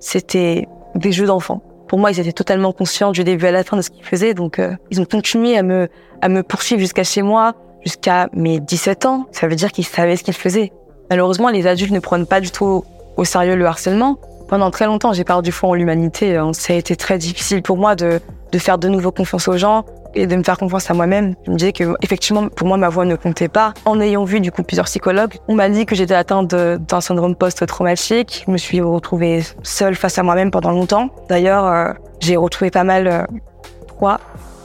c'était 0.00 0.66
des 0.94 1.12
jeux 1.12 1.26
d'enfants. 1.26 1.62
Pour 1.88 1.98
moi, 1.98 2.10
ils 2.10 2.20
étaient 2.20 2.32
totalement 2.32 2.72
conscients 2.72 3.12
du 3.12 3.22
début 3.22 3.46
à 3.46 3.52
la 3.52 3.64
fin 3.64 3.76
de 3.76 3.82
ce 3.82 3.90
qu'ils 3.90 4.04
faisaient, 4.04 4.34
donc 4.34 4.58
euh, 4.58 4.74
ils 4.90 5.00
ont 5.00 5.04
continué 5.04 5.58
à 5.58 5.62
me 5.62 5.88
à 6.22 6.28
me 6.28 6.42
poursuivre 6.42 6.80
jusqu'à 6.80 7.04
chez 7.04 7.22
moi, 7.22 7.54
jusqu'à 7.84 8.28
mes 8.32 8.60
17 8.60 9.06
ans. 9.06 9.26
Ça 9.32 9.46
veut 9.46 9.56
dire 9.56 9.72
qu'ils 9.72 9.86
savaient 9.86 10.16
ce 10.16 10.24
qu'ils 10.24 10.34
faisaient. 10.34 10.72
Malheureusement, 11.10 11.50
les 11.50 11.66
adultes 11.66 11.92
ne 11.92 12.00
prennent 12.00 12.26
pas 12.26 12.40
du 12.40 12.50
tout 12.50 12.84
au 13.16 13.24
sérieux 13.24 13.56
le 13.56 13.66
harcèlement. 13.66 14.18
Pendant 14.52 14.70
très 14.70 14.84
longtemps, 14.84 15.14
j'ai 15.14 15.24
perdu 15.24 15.50
foi 15.50 15.70
en 15.70 15.74
l'humanité. 15.74 16.36
Hein. 16.36 16.52
Ça 16.52 16.74
a 16.74 16.76
été 16.76 16.94
très 16.94 17.16
difficile 17.16 17.62
pour 17.62 17.78
moi 17.78 17.96
de, 17.96 18.20
de 18.52 18.58
faire 18.58 18.76
de 18.76 18.86
nouveau 18.86 19.10
confiance 19.10 19.48
aux 19.48 19.56
gens, 19.56 19.86
et 20.14 20.26
de 20.26 20.36
me 20.36 20.42
faire 20.42 20.58
confiance 20.58 20.90
à 20.90 20.92
moi-même. 20.92 21.34
Je 21.46 21.50
me 21.50 21.56
disais 21.56 21.72
que 21.72 21.94
effectivement 22.02 22.50
pour 22.50 22.68
moi 22.68 22.76
ma 22.76 22.90
voix 22.90 23.06
ne 23.06 23.16
comptait 23.16 23.48
pas. 23.48 23.72
En 23.86 23.98
ayant 23.98 24.24
vu 24.24 24.40
du 24.40 24.52
coup 24.52 24.62
plusieurs 24.62 24.84
psychologues, 24.84 25.38
on 25.48 25.54
m'a 25.54 25.70
dit 25.70 25.86
que 25.86 25.94
j'étais 25.94 26.12
atteinte 26.12 26.54
d'un 26.54 27.00
syndrome 27.00 27.34
post-traumatique. 27.34 28.44
Je 28.46 28.52
me 28.52 28.58
suis 28.58 28.82
retrouvée 28.82 29.42
seule 29.62 29.94
face 29.94 30.18
à 30.18 30.22
moi-même 30.22 30.50
pendant 30.50 30.72
longtemps. 30.72 31.08
D'ailleurs, 31.30 31.64
euh, 31.64 31.92
j'ai 32.20 32.36
retrouvé 32.36 32.70
pas 32.70 32.84
mal 32.84 33.06
euh, 33.06 33.22
trois, 33.86 34.20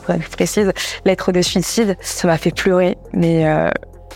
bref, 0.06 0.30
précise, 0.32 0.74
lettres 1.06 1.32
de 1.32 1.42
suicide. 1.42 1.96
Ça 2.02 2.28
m'a 2.28 2.38
fait 2.38 2.52
pleurer, 2.52 2.98
mais 3.14 3.48
euh, 3.48 3.70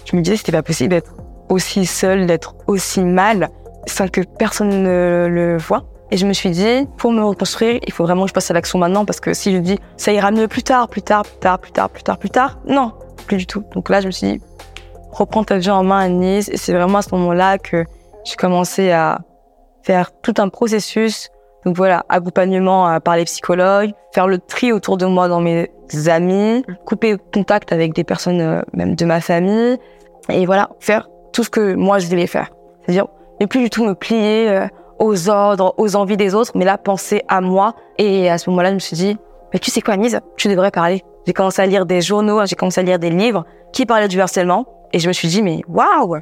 je 0.04 0.18
me 0.18 0.22
disais 0.22 0.36
c'était 0.36 0.52
pas 0.52 0.64
possible 0.64 0.90
d'être 0.90 1.14
aussi 1.48 1.86
seule, 1.86 2.26
d'être 2.26 2.56
aussi 2.68 3.06
mal 3.06 3.50
sans 3.88 4.08
que 4.08 4.22
personne 4.22 4.84
ne 4.84 5.28
le 5.30 5.58
voit. 5.58 5.84
Et 6.12 6.18
je 6.18 6.28
me 6.28 6.34
suis 6.34 6.50
dit, 6.50 6.88
pour 6.98 7.12
me 7.12 7.24
reconstruire, 7.24 7.80
il 7.88 7.94
faut 7.94 8.04
vraiment 8.04 8.24
que 8.24 8.30
je 8.30 8.34
passe 8.34 8.52
à 8.52 8.54
l'action 8.54 8.78
maintenant 8.78 9.06
parce 9.06 9.22
que 9.22 9.34
si 9.34 9.54
je 9.54 9.58
dis 9.60 9.80
ça 9.96 10.12
ira 10.12 10.32
mieux 10.32 10.50
plus 10.50 10.64
tard, 10.64 10.90
plus 10.90 11.02
tard, 11.02 11.24
plus 11.24 11.40
tard, 11.40 11.60
plus 11.60 11.72
tard, 11.72 11.90
plus 11.90 12.04
tard, 12.04 12.18
plus 12.18 12.30
tard, 12.30 12.60
non, 12.68 12.92
plus 13.28 13.38
du 13.38 13.48
tout. 13.48 13.64
Donc 13.74 13.90
là, 13.90 14.02
je 14.02 14.08
me 14.08 14.12
suis 14.12 14.34
dit, 14.34 14.42
reprends 15.12 15.44
ta 15.44 15.58
vie 15.58 15.70
en 15.70 15.84
main, 15.84 16.10
Nice. 16.10 16.50
Et 16.50 16.58
c'est 16.58 16.74
vraiment 16.74 16.98
à 16.98 17.02
ce 17.02 17.16
moment-là 17.16 17.58
que 17.58 17.86
j'ai 18.26 18.36
commencé 18.36 18.92
à 18.92 19.20
faire 19.84 20.12
tout 20.22 20.34
un 20.38 20.50
processus. 20.50 21.30
Donc 21.66 21.78
voilà, 21.78 22.06
accompagnement 22.10 23.00
par 23.00 23.16
les 23.16 23.26
psychologues, 23.26 23.92
faire 24.14 24.28
le 24.28 24.40
tri 24.40 24.72
autour 24.74 24.98
de 24.98 25.06
moi 25.06 25.28
dans 25.28 25.40
mes 25.40 25.70
amis, 26.08 26.66
couper 26.86 27.18
contact 27.34 27.72
avec 27.72 27.94
des 27.94 28.04
personnes 28.04 28.42
euh, 28.42 28.62
même 28.74 28.96
de 28.96 29.06
ma 29.06 29.22
famille. 29.22 29.78
Et 30.30 30.46
voilà, 30.46 30.72
faire 30.80 31.08
tout 31.34 31.44
ce 31.44 31.50
que 31.50 31.76
moi 31.76 32.00
je 32.00 32.08
voulais 32.08 32.28
faire. 32.28 32.50
C'est-à-dire 32.82 33.08
plus 33.48 33.62
du 33.62 33.70
tout 33.70 33.84
me 33.84 33.94
plier 33.94 34.50
euh, 34.50 34.68
aux 35.00 35.30
ordres, 35.30 35.74
aux 35.78 35.96
envies 35.96 36.18
des 36.18 36.36
autres, 36.36 36.52
mais 36.56 36.66
là, 36.66 36.78
penser 36.78 37.24
à 37.28 37.42
moi. 37.42 37.76
Et 37.98 38.30
à 38.30 38.38
ce 38.38 38.50
moment-là, 38.50 38.70
je 38.70 38.76
me 38.76 38.80
suis 38.80 38.96
dit, 38.96 39.18
mais 39.54 39.60
tu 39.60 39.72
sais 39.72 39.82
quoi, 39.82 39.98
Nise, 39.98 40.20
tu 40.38 40.48
devrais 40.48 40.72
parler. 40.72 41.04
J'ai 41.26 41.34
commencé 41.34 41.62
à 41.62 41.66
lire 41.66 41.86
des 41.86 42.02
journaux, 42.02 42.46
j'ai 42.46 42.56
commencé 42.56 42.82
à 42.82 42.84
lire 42.84 43.00
des 43.00 43.10
livres 43.10 43.46
qui 43.74 43.86
parlaient 43.86 44.08
du 44.08 44.20
harcèlement. 44.20 44.66
Et 44.94 45.00
je 45.00 45.08
me 45.08 45.14
suis 45.14 45.28
dit, 45.28 45.42
mais 45.42 45.62
waouh, 45.68 46.18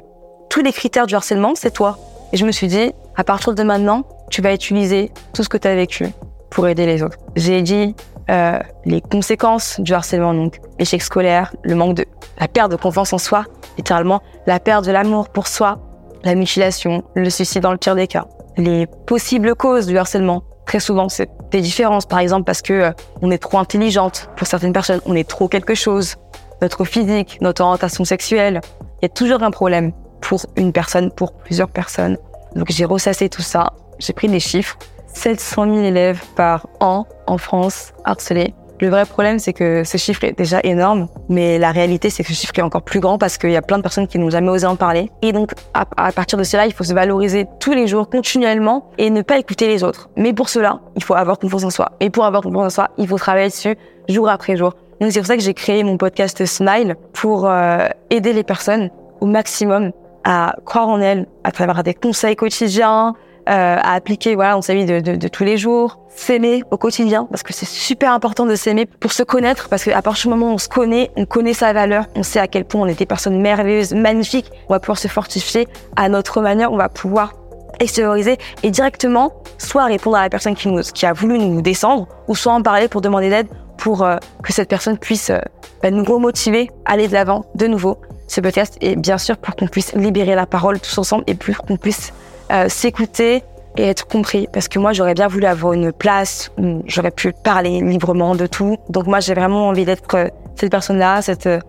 tous 0.48 0.62
les 0.62 0.72
critères 0.72 1.06
du 1.06 1.14
harcèlement, 1.14 1.54
c'est 1.54 1.70
toi. 1.70 1.98
Et 2.32 2.36
je 2.36 2.46
me 2.46 2.52
suis 2.52 2.68
dit, 2.68 2.92
à 3.16 3.24
partir 3.24 3.54
de 3.54 3.62
maintenant, 3.62 4.04
tu 4.30 4.42
vas 4.42 4.54
utiliser 4.54 5.10
tout 5.32 5.42
ce 5.42 5.48
que 5.48 5.56
tu 5.56 5.68
as 5.68 5.74
vécu 5.74 6.06
pour 6.50 6.68
aider 6.68 6.86
les 6.86 7.02
autres. 7.02 7.18
J'ai 7.36 7.62
dit 7.62 7.94
euh, 8.30 8.58
les 8.84 9.00
conséquences 9.00 9.80
du 9.80 9.92
harcèlement, 9.92 10.34
donc 10.34 10.60
l'échec 10.78 11.02
scolaire, 11.02 11.54
le 11.62 11.74
manque 11.74 11.94
de, 11.94 12.04
la 12.38 12.48
perte 12.48 12.70
de 12.70 12.76
confiance 12.76 13.12
en 13.12 13.18
soi, 13.18 13.44
littéralement, 13.76 14.22
la 14.46 14.60
perte 14.60 14.84
de 14.84 14.92
l'amour 14.92 15.28
pour 15.28 15.48
soi, 15.48 15.78
la 16.24 16.34
mutilation, 16.34 17.02
le 17.14 17.30
suicide 17.30 17.62
dans 17.62 17.72
le 17.72 17.78
pire 17.78 17.94
des 17.94 18.06
cas, 18.06 18.26
les 18.56 18.86
possibles 19.06 19.54
causes 19.54 19.86
du 19.86 19.98
harcèlement. 19.98 20.42
Très 20.66 20.80
souvent, 20.80 21.08
c'est 21.08 21.28
des 21.50 21.60
différences, 21.60 22.06
par 22.06 22.20
exemple, 22.20 22.44
parce 22.44 22.62
que 22.62 22.72
euh, 22.72 22.90
on 23.22 23.30
est 23.30 23.38
trop 23.38 23.58
intelligente. 23.58 24.30
Pour 24.36 24.46
certaines 24.46 24.72
personnes, 24.72 25.00
on 25.06 25.16
est 25.16 25.28
trop 25.28 25.48
quelque 25.48 25.74
chose. 25.74 26.16
Notre 26.62 26.84
physique, 26.84 27.38
notre 27.40 27.62
orientation 27.62 28.04
sexuelle. 28.04 28.60
Il 29.00 29.04
y 29.04 29.06
a 29.06 29.08
toujours 29.08 29.42
un 29.42 29.50
problème 29.50 29.92
pour 30.20 30.40
une 30.56 30.72
personne, 30.72 31.10
pour 31.10 31.32
plusieurs 31.32 31.70
personnes. 31.70 32.18
Donc 32.54 32.70
j'ai 32.70 32.84
ressassé 32.84 33.28
tout 33.28 33.42
ça. 33.42 33.72
J'ai 33.98 34.12
pris 34.12 34.28
des 34.28 34.40
chiffres. 34.40 34.76
700 35.12 35.64
000 35.64 35.76
élèves 35.78 36.22
par 36.36 36.68
an 36.78 37.06
en 37.26 37.38
France 37.38 37.92
harcelés. 38.04 38.54
Le 38.80 38.88
vrai 38.88 39.04
problème, 39.04 39.38
c'est 39.38 39.52
que 39.52 39.84
ce 39.84 39.98
chiffre 39.98 40.24
est 40.24 40.32
déjà 40.32 40.58
énorme, 40.64 41.08
mais 41.28 41.58
la 41.58 41.70
réalité, 41.70 42.08
c'est 42.08 42.22
que 42.22 42.30
ce 42.30 42.34
chiffre 42.34 42.58
est 42.58 42.62
encore 42.62 42.80
plus 42.80 43.00
grand 43.00 43.18
parce 43.18 43.36
qu'il 43.36 43.50
y 43.50 43.56
a 43.56 43.60
plein 43.60 43.76
de 43.76 43.82
personnes 43.82 44.06
qui 44.06 44.18
n'ont 44.18 44.30
jamais 44.30 44.48
osé 44.48 44.66
en 44.66 44.76
parler. 44.76 45.10
Et 45.20 45.32
donc, 45.32 45.52
à, 45.74 45.84
partir 46.12 46.38
de 46.38 46.44
cela, 46.44 46.64
il 46.64 46.72
faut 46.72 46.84
se 46.84 46.94
valoriser 46.94 47.46
tous 47.60 47.72
les 47.72 47.86
jours, 47.86 48.08
continuellement, 48.08 48.90
et 48.96 49.10
ne 49.10 49.20
pas 49.20 49.38
écouter 49.38 49.66
les 49.66 49.84
autres. 49.84 50.08
Mais 50.16 50.32
pour 50.32 50.48
cela, 50.48 50.80
il 50.96 51.04
faut 51.04 51.14
avoir 51.14 51.38
confiance 51.38 51.64
en 51.64 51.70
soi. 51.70 51.92
Et 52.00 52.08
pour 52.08 52.24
avoir 52.24 52.42
confiance 52.42 52.66
en 52.66 52.70
soi, 52.70 52.88
il 52.96 53.06
faut 53.06 53.18
travailler 53.18 53.48
dessus 53.48 53.76
jour 54.08 54.30
après 54.30 54.56
jour. 54.56 54.72
Donc 55.00 55.12
c'est 55.12 55.20
pour 55.20 55.26
ça 55.26 55.36
que 55.36 55.42
j'ai 55.42 55.54
créé 55.54 55.84
mon 55.84 55.98
podcast 55.98 56.46
Smile 56.46 56.96
pour 57.12 57.48
euh, 57.48 57.86
aider 58.08 58.32
les 58.32 58.44
personnes 58.44 58.88
au 59.20 59.26
maximum 59.26 59.92
à 60.24 60.56
croire 60.64 60.88
en 60.88 61.00
elles 61.00 61.26
à 61.44 61.52
travers 61.52 61.82
des 61.82 61.94
conseils 61.94 62.36
quotidiens, 62.36 63.14
à 63.50 63.94
appliquer 63.94 64.34
voilà 64.34 64.52
dans 64.52 64.62
sa 64.62 64.74
vie 64.74 64.84
de, 64.84 65.28
tous 65.28 65.44
les 65.44 65.56
jours, 65.56 65.98
s'aimer 66.08 66.62
au 66.70 66.76
quotidien 66.76 67.26
parce 67.30 67.42
que 67.42 67.52
c'est 67.52 67.66
super 67.66 68.12
important 68.12 68.46
de 68.46 68.54
s'aimer 68.54 68.86
pour 68.86 69.12
se 69.12 69.22
connaître 69.22 69.68
parce 69.68 69.84
qu'à 69.84 70.02
partir 70.02 70.30
du 70.30 70.36
moment 70.36 70.52
où 70.52 70.54
on 70.54 70.58
se 70.58 70.68
connaît, 70.68 71.10
on 71.16 71.24
connaît 71.24 71.54
sa 71.54 71.72
valeur, 71.72 72.04
on 72.14 72.22
sait 72.22 72.38
à 72.38 72.46
quel 72.46 72.64
point 72.64 72.82
on 72.82 72.86
est 72.86 72.98
des 72.98 73.06
personnes 73.06 73.40
merveilleuses, 73.40 73.92
magnifiques, 73.92 74.50
on 74.68 74.74
va 74.74 74.80
pouvoir 74.80 74.98
se 74.98 75.08
fortifier 75.08 75.66
à 75.96 76.08
notre 76.08 76.40
manière, 76.40 76.72
on 76.72 76.76
va 76.76 76.88
pouvoir 76.88 77.32
extérioriser 77.80 78.38
et 78.62 78.70
directement 78.70 79.32
soit 79.58 79.84
répondre 79.84 80.16
à 80.16 80.22
la 80.22 80.30
personne 80.30 80.54
qui, 80.54 80.68
nous, 80.68 80.80
qui 80.82 81.06
a 81.06 81.12
voulu 81.12 81.38
nous 81.38 81.62
descendre 81.62 82.06
ou 82.28 82.36
soit 82.36 82.52
en 82.52 82.62
parler 82.62 82.88
pour 82.88 83.00
demander 83.00 83.30
d'aide 83.30 83.48
pour 83.78 84.02
euh, 84.02 84.16
que 84.42 84.52
cette 84.52 84.68
personne 84.68 84.98
puisse 84.98 85.30
euh, 85.30 85.38
bah, 85.82 85.90
nous 85.90 86.04
remotiver, 86.04 86.70
aller 86.84 87.08
de 87.08 87.14
l'avant 87.14 87.46
de 87.54 87.66
nouveau. 87.66 87.98
Ce 88.28 88.40
podcast 88.40 88.76
est 88.80 88.94
bien 88.94 89.18
sûr 89.18 89.36
pour 89.38 89.56
qu'on 89.56 89.66
puisse 89.66 89.94
libérer 89.94 90.34
la 90.34 90.46
parole 90.46 90.78
tous 90.78 90.98
ensemble 90.98 91.24
et 91.26 91.34
pour 91.34 91.56
qu'on 91.58 91.76
puisse 91.76 92.12
euh, 92.50 92.68
s'écouter 92.68 93.42
et 93.76 93.86
être 93.86 94.06
compris. 94.06 94.48
Parce 94.52 94.68
que 94.68 94.78
moi, 94.78 94.92
j'aurais 94.92 95.14
bien 95.14 95.28
voulu 95.28 95.46
avoir 95.46 95.72
une 95.72 95.92
place 95.92 96.50
où 96.58 96.82
j'aurais 96.86 97.10
pu 97.10 97.32
parler 97.32 97.80
librement 97.80 98.34
de 98.34 98.46
tout. 98.46 98.76
Donc 98.88 99.06
moi, 99.06 99.20
j'ai 99.20 99.34
vraiment 99.34 99.68
envie 99.68 99.84
d'être 99.84 100.14
euh, 100.14 100.28
cette 100.56 100.70
personne-là, 100.70 101.22
cette 101.22 101.46
euh, 101.46 101.60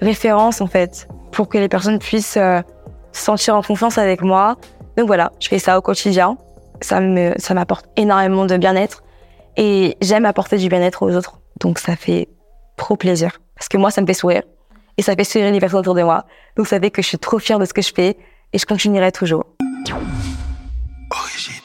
référence 0.00 0.60
en 0.60 0.66
fait, 0.66 1.08
pour 1.30 1.48
que 1.48 1.58
les 1.58 1.68
personnes 1.68 1.98
puissent 1.98 2.34
se 2.34 2.62
sentir 3.12 3.56
en 3.56 3.62
confiance 3.62 3.98
avec 3.98 4.22
moi. 4.22 4.56
Donc 4.96 5.06
voilà, 5.06 5.32
je 5.40 5.48
fais 5.48 5.58
ça 5.58 5.78
au 5.78 5.82
quotidien. 5.82 6.36
Ça 6.80 7.00
me, 7.00 7.34
ça 7.36 7.54
m'apporte 7.54 7.86
énormément 7.96 8.44
de 8.44 8.56
bien-être 8.56 9.04
et 9.56 9.96
j'aime 10.00 10.24
apporter 10.24 10.56
du 10.56 10.68
bien-être 10.68 11.02
aux 11.02 11.14
autres. 11.14 11.38
Donc 11.60 11.78
ça 11.78 11.94
fait 11.94 12.28
trop 12.76 12.96
plaisir 12.96 13.38
parce 13.62 13.68
que 13.68 13.76
moi, 13.76 13.92
ça 13.92 14.00
me 14.00 14.06
fait 14.06 14.14
sourire. 14.14 14.42
et 14.98 15.02
ça 15.02 15.14
fait 15.14 15.22
sourire 15.22 15.52
les 15.52 15.60
personnes 15.60 15.78
autour 15.78 15.94
de 15.94 16.02
moi. 16.02 16.24
Donc, 16.56 16.66
vous 16.66 16.70
savez 16.70 16.90
que 16.90 17.00
je 17.00 17.06
suis 17.06 17.18
trop 17.18 17.38
fière 17.38 17.60
de 17.60 17.64
ce 17.64 17.72
que 17.72 17.80
je 17.80 17.92
fais 17.94 18.16
et 18.52 18.58
je 18.58 18.66
continuerai 18.66 19.12
toujours. 19.12 19.44
Origine. 19.90 21.61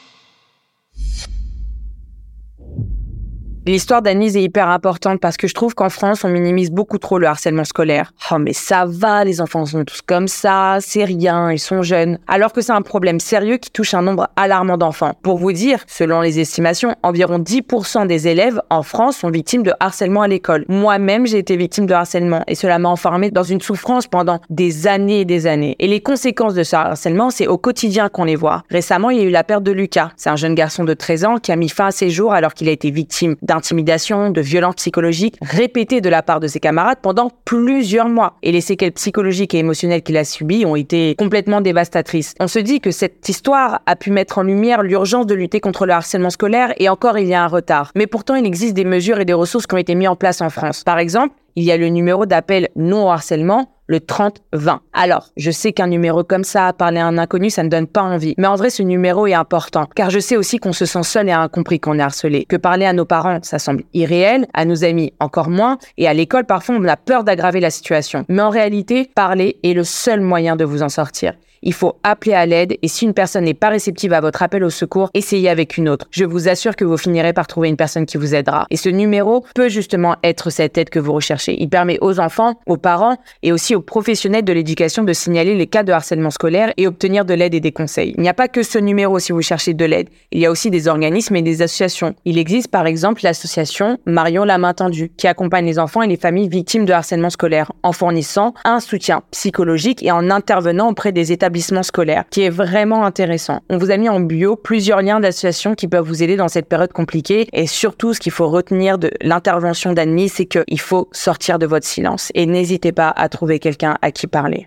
L'histoire 3.68 4.00
d'Anise 4.00 4.34
est 4.34 4.42
hyper 4.42 4.70
importante 4.70 5.20
parce 5.20 5.36
que 5.36 5.46
je 5.46 5.52
trouve 5.52 5.74
qu'en 5.74 5.90
France, 5.90 6.24
on 6.24 6.30
minimise 6.30 6.70
beaucoup 6.70 6.96
trop 6.96 7.18
le 7.18 7.26
harcèlement 7.26 7.64
scolaire. 7.64 8.14
Oh, 8.30 8.38
mais 8.38 8.54
ça 8.54 8.86
va, 8.88 9.24
les 9.24 9.42
enfants 9.42 9.66
sont 9.66 9.84
tous 9.84 10.00
comme 10.00 10.26
ça, 10.26 10.78
c'est 10.80 11.04
rien, 11.04 11.52
ils 11.52 11.58
sont 11.58 11.82
jeunes. 11.82 12.18
Alors 12.28 12.54
que 12.54 12.62
c'est 12.62 12.72
un 12.72 12.80
problème 12.80 13.20
sérieux 13.20 13.58
qui 13.58 13.70
touche 13.70 13.92
un 13.92 14.00
nombre 14.00 14.30
alarmant 14.36 14.78
d'enfants. 14.78 15.12
Pour 15.22 15.36
vous 15.36 15.52
dire, 15.52 15.80
selon 15.86 16.22
les 16.22 16.40
estimations, 16.40 16.94
environ 17.02 17.40
10% 17.40 18.06
des 18.06 18.26
élèves 18.26 18.58
en 18.70 18.82
France 18.82 19.18
sont 19.18 19.28
victimes 19.28 19.64
de 19.64 19.74
harcèlement 19.80 20.22
à 20.22 20.28
l'école. 20.28 20.64
Moi-même, 20.70 21.26
j'ai 21.26 21.36
été 21.36 21.54
victime 21.58 21.84
de 21.84 21.92
harcèlement 21.92 22.44
et 22.46 22.54
cela 22.54 22.78
m'a 22.78 22.88
enfermé 22.88 23.30
dans 23.30 23.42
une 23.42 23.60
souffrance 23.60 24.06
pendant 24.06 24.40
des 24.48 24.86
années 24.86 25.20
et 25.20 25.24
des 25.26 25.46
années. 25.46 25.76
Et 25.78 25.88
les 25.88 26.00
conséquences 26.00 26.54
de 26.54 26.62
ce 26.62 26.74
harcèlement, 26.74 27.28
c'est 27.28 27.46
au 27.46 27.58
quotidien 27.58 28.08
qu'on 28.08 28.24
les 28.24 28.34
voit. 28.34 28.62
Récemment, 28.70 29.10
il 29.10 29.18
y 29.18 29.20
a 29.20 29.24
eu 29.24 29.30
la 29.30 29.44
perte 29.44 29.62
de 29.62 29.72
Lucas. 29.72 30.12
C'est 30.16 30.30
un 30.30 30.36
jeune 30.36 30.54
garçon 30.54 30.84
de 30.84 30.94
13 30.94 31.24
ans 31.26 31.36
qui 31.36 31.52
a 31.52 31.56
mis 31.56 31.68
fin 31.68 31.88
à 31.88 31.90
ses 31.90 32.08
jours 32.08 32.32
alors 32.32 32.54
qu'il 32.54 32.70
a 32.70 32.72
été 32.72 32.90
victime 32.90 33.36
d'un 33.42 33.57
d'intimidation, 33.58 34.30
de 34.30 34.40
violences 34.40 34.76
psychologiques 34.76 35.36
répétées 35.42 36.00
de 36.00 36.08
la 36.08 36.22
part 36.22 36.38
de 36.38 36.46
ses 36.46 36.60
camarades 36.60 36.98
pendant 37.02 37.30
plusieurs 37.44 38.08
mois. 38.08 38.38
Et 38.42 38.52
les 38.52 38.60
séquelles 38.60 38.92
psychologiques 38.92 39.54
et 39.54 39.58
émotionnelles 39.58 40.02
qu'il 40.02 40.16
a 40.16 40.24
subies 40.24 40.64
ont 40.64 40.76
été 40.76 41.16
complètement 41.18 41.60
dévastatrices. 41.60 42.34
On 42.38 42.46
se 42.46 42.60
dit 42.60 42.80
que 42.80 42.92
cette 42.92 43.28
histoire 43.28 43.80
a 43.86 43.96
pu 43.96 44.10
mettre 44.10 44.38
en 44.38 44.42
lumière 44.42 44.82
l'urgence 44.82 45.26
de 45.26 45.34
lutter 45.34 45.60
contre 45.60 45.86
le 45.86 45.92
harcèlement 45.92 46.30
scolaire 46.30 46.72
et 46.78 46.88
encore 46.88 47.18
il 47.18 47.26
y 47.26 47.34
a 47.34 47.42
un 47.42 47.48
retard. 47.48 47.90
Mais 47.96 48.06
pourtant, 48.06 48.36
il 48.36 48.46
existe 48.46 48.74
des 48.74 48.84
mesures 48.84 49.18
et 49.18 49.24
des 49.24 49.32
ressources 49.32 49.66
qui 49.66 49.74
ont 49.74 49.78
été 49.78 49.94
mises 49.94 50.08
en 50.08 50.16
place 50.16 50.40
en 50.40 50.50
France. 50.50 50.84
Par 50.84 50.98
exemple, 50.98 51.34
il 51.56 51.64
y 51.64 51.72
a 51.72 51.76
le 51.76 51.88
numéro 51.88 52.24
d'appel 52.24 52.68
non 52.76 53.10
harcèlement 53.10 53.68
le 53.88 53.98
30-20. 53.98 54.78
Alors, 54.92 55.30
je 55.36 55.50
sais 55.50 55.72
qu'un 55.72 55.88
numéro 55.88 56.22
comme 56.22 56.44
ça, 56.44 56.72
parler 56.72 57.00
à 57.00 57.06
un 57.06 57.18
inconnu, 57.18 57.50
ça 57.50 57.62
ne 57.62 57.68
donne 57.68 57.86
pas 57.86 58.02
envie. 58.02 58.34
Mais 58.38 58.46
en 58.46 58.54
vrai, 58.54 58.70
ce 58.70 58.82
numéro 58.82 59.26
est 59.26 59.34
important, 59.34 59.88
car 59.96 60.10
je 60.10 60.20
sais 60.20 60.36
aussi 60.36 60.58
qu'on 60.58 60.72
se 60.72 60.86
sent 60.86 61.02
seul 61.02 61.28
et 61.28 61.32
incompris 61.32 61.80
qu'on 61.80 61.98
est 61.98 62.02
harcelé. 62.02 62.44
Que 62.44 62.56
parler 62.56 62.84
à 62.84 62.92
nos 62.92 63.06
parents, 63.06 63.38
ça 63.42 63.58
semble 63.58 63.82
irréel, 63.94 64.46
à 64.54 64.64
nos 64.64 64.84
amis 64.84 65.12
encore 65.18 65.48
moins, 65.48 65.78
et 65.96 66.06
à 66.06 66.14
l'école, 66.14 66.44
parfois, 66.44 66.76
on 66.78 66.84
a 66.84 66.96
peur 66.96 67.24
d'aggraver 67.24 67.60
la 67.60 67.70
situation. 67.70 68.24
Mais 68.28 68.42
en 68.42 68.50
réalité, 68.50 69.10
parler 69.14 69.58
est 69.62 69.72
le 69.72 69.84
seul 69.84 70.20
moyen 70.20 70.54
de 70.54 70.64
vous 70.64 70.82
en 70.82 70.88
sortir 70.88 71.32
il 71.62 71.72
faut 71.72 71.96
appeler 72.02 72.34
à 72.34 72.46
l'aide 72.46 72.76
et 72.82 72.88
si 72.88 73.04
une 73.04 73.14
personne 73.14 73.44
n'est 73.44 73.54
pas 73.54 73.68
réceptive 73.68 74.12
à 74.12 74.20
votre 74.20 74.42
appel 74.42 74.64
au 74.64 74.70
secours, 74.70 75.10
essayez 75.14 75.48
avec 75.48 75.76
une 75.76 75.88
autre. 75.88 76.06
Je 76.10 76.24
vous 76.24 76.48
assure 76.48 76.76
que 76.76 76.84
vous 76.84 76.96
finirez 76.96 77.32
par 77.32 77.46
trouver 77.46 77.68
une 77.68 77.76
personne 77.76 78.06
qui 78.06 78.16
vous 78.16 78.34
aidera. 78.34 78.66
Et 78.70 78.76
ce 78.76 78.88
numéro 78.88 79.44
peut 79.54 79.68
justement 79.68 80.16
être 80.22 80.50
cette 80.50 80.78
aide 80.78 80.90
que 80.90 80.98
vous 80.98 81.12
recherchez. 81.12 81.60
Il 81.60 81.68
permet 81.68 81.98
aux 82.00 82.20
enfants, 82.20 82.58
aux 82.66 82.76
parents 82.76 83.16
et 83.42 83.52
aussi 83.52 83.74
aux 83.74 83.80
professionnels 83.80 84.44
de 84.44 84.52
l'éducation 84.52 85.02
de 85.02 85.12
signaler 85.12 85.54
les 85.54 85.66
cas 85.66 85.82
de 85.82 85.92
harcèlement 85.92 86.30
scolaire 86.30 86.72
et 86.76 86.86
obtenir 86.86 87.24
de 87.24 87.34
l'aide 87.34 87.54
et 87.54 87.60
des 87.60 87.72
conseils. 87.72 88.14
Il 88.16 88.22
n'y 88.22 88.28
a 88.28 88.34
pas 88.34 88.48
que 88.48 88.62
ce 88.62 88.78
numéro 88.78 89.18
si 89.18 89.32
vous 89.32 89.42
cherchez 89.42 89.74
de 89.74 89.84
l'aide. 89.84 90.08
Il 90.32 90.40
y 90.40 90.46
a 90.46 90.50
aussi 90.50 90.70
des 90.70 90.88
organismes 90.88 91.36
et 91.36 91.42
des 91.42 91.62
associations. 91.62 92.14
Il 92.24 92.38
existe 92.38 92.68
par 92.68 92.86
exemple 92.86 93.20
l'association 93.24 93.98
Marion 94.06 94.44
la 94.44 94.58
main 94.58 94.74
tendue 94.74 95.10
qui 95.16 95.26
accompagne 95.26 95.66
les 95.66 95.78
enfants 95.78 96.02
et 96.02 96.08
les 96.08 96.16
familles 96.16 96.48
victimes 96.48 96.84
de 96.84 96.92
harcèlement 96.92 97.30
scolaire 97.30 97.72
en 97.82 97.92
fournissant 97.92 98.54
un 98.64 98.80
soutien 98.80 99.22
psychologique 99.30 100.02
et 100.02 100.12
en 100.12 100.30
intervenant 100.30 100.88
auprès 100.88 101.12
des 101.12 101.32
établissements 101.32 101.47
scolaire, 101.82 102.24
qui 102.30 102.42
est 102.42 102.50
vraiment 102.50 103.04
intéressant. 103.04 103.60
On 103.68 103.78
vous 103.78 103.90
a 103.90 103.96
mis 103.96 104.08
en 104.08 104.20
bio 104.20 104.56
plusieurs 104.56 105.02
liens 105.02 105.20
d'associations 105.20 105.74
qui 105.74 105.88
peuvent 105.88 106.06
vous 106.06 106.22
aider 106.22 106.36
dans 106.36 106.48
cette 106.48 106.66
période 106.66 106.92
compliquée. 106.92 107.48
Et 107.52 107.66
surtout, 107.66 108.14
ce 108.14 108.20
qu'il 108.20 108.32
faut 108.32 108.48
retenir 108.48 108.98
de 108.98 109.10
l'intervention 109.20 109.92
d'Annie, 109.92 110.28
c'est 110.28 110.46
qu'il 110.46 110.80
faut 110.80 111.08
sortir 111.12 111.58
de 111.58 111.66
votre 111.66 111.86
silence. 111.86 112.30
Et 112.34 112.46
n'hésitez 112.46 112.92
pas 112.92 113.12
à 113.14 113.28
trouver 113.28 113.58
quelqu'un 113.58 113.96
à 114.02 114.10
qui 114.10 114.26
parler. 114.26 114.66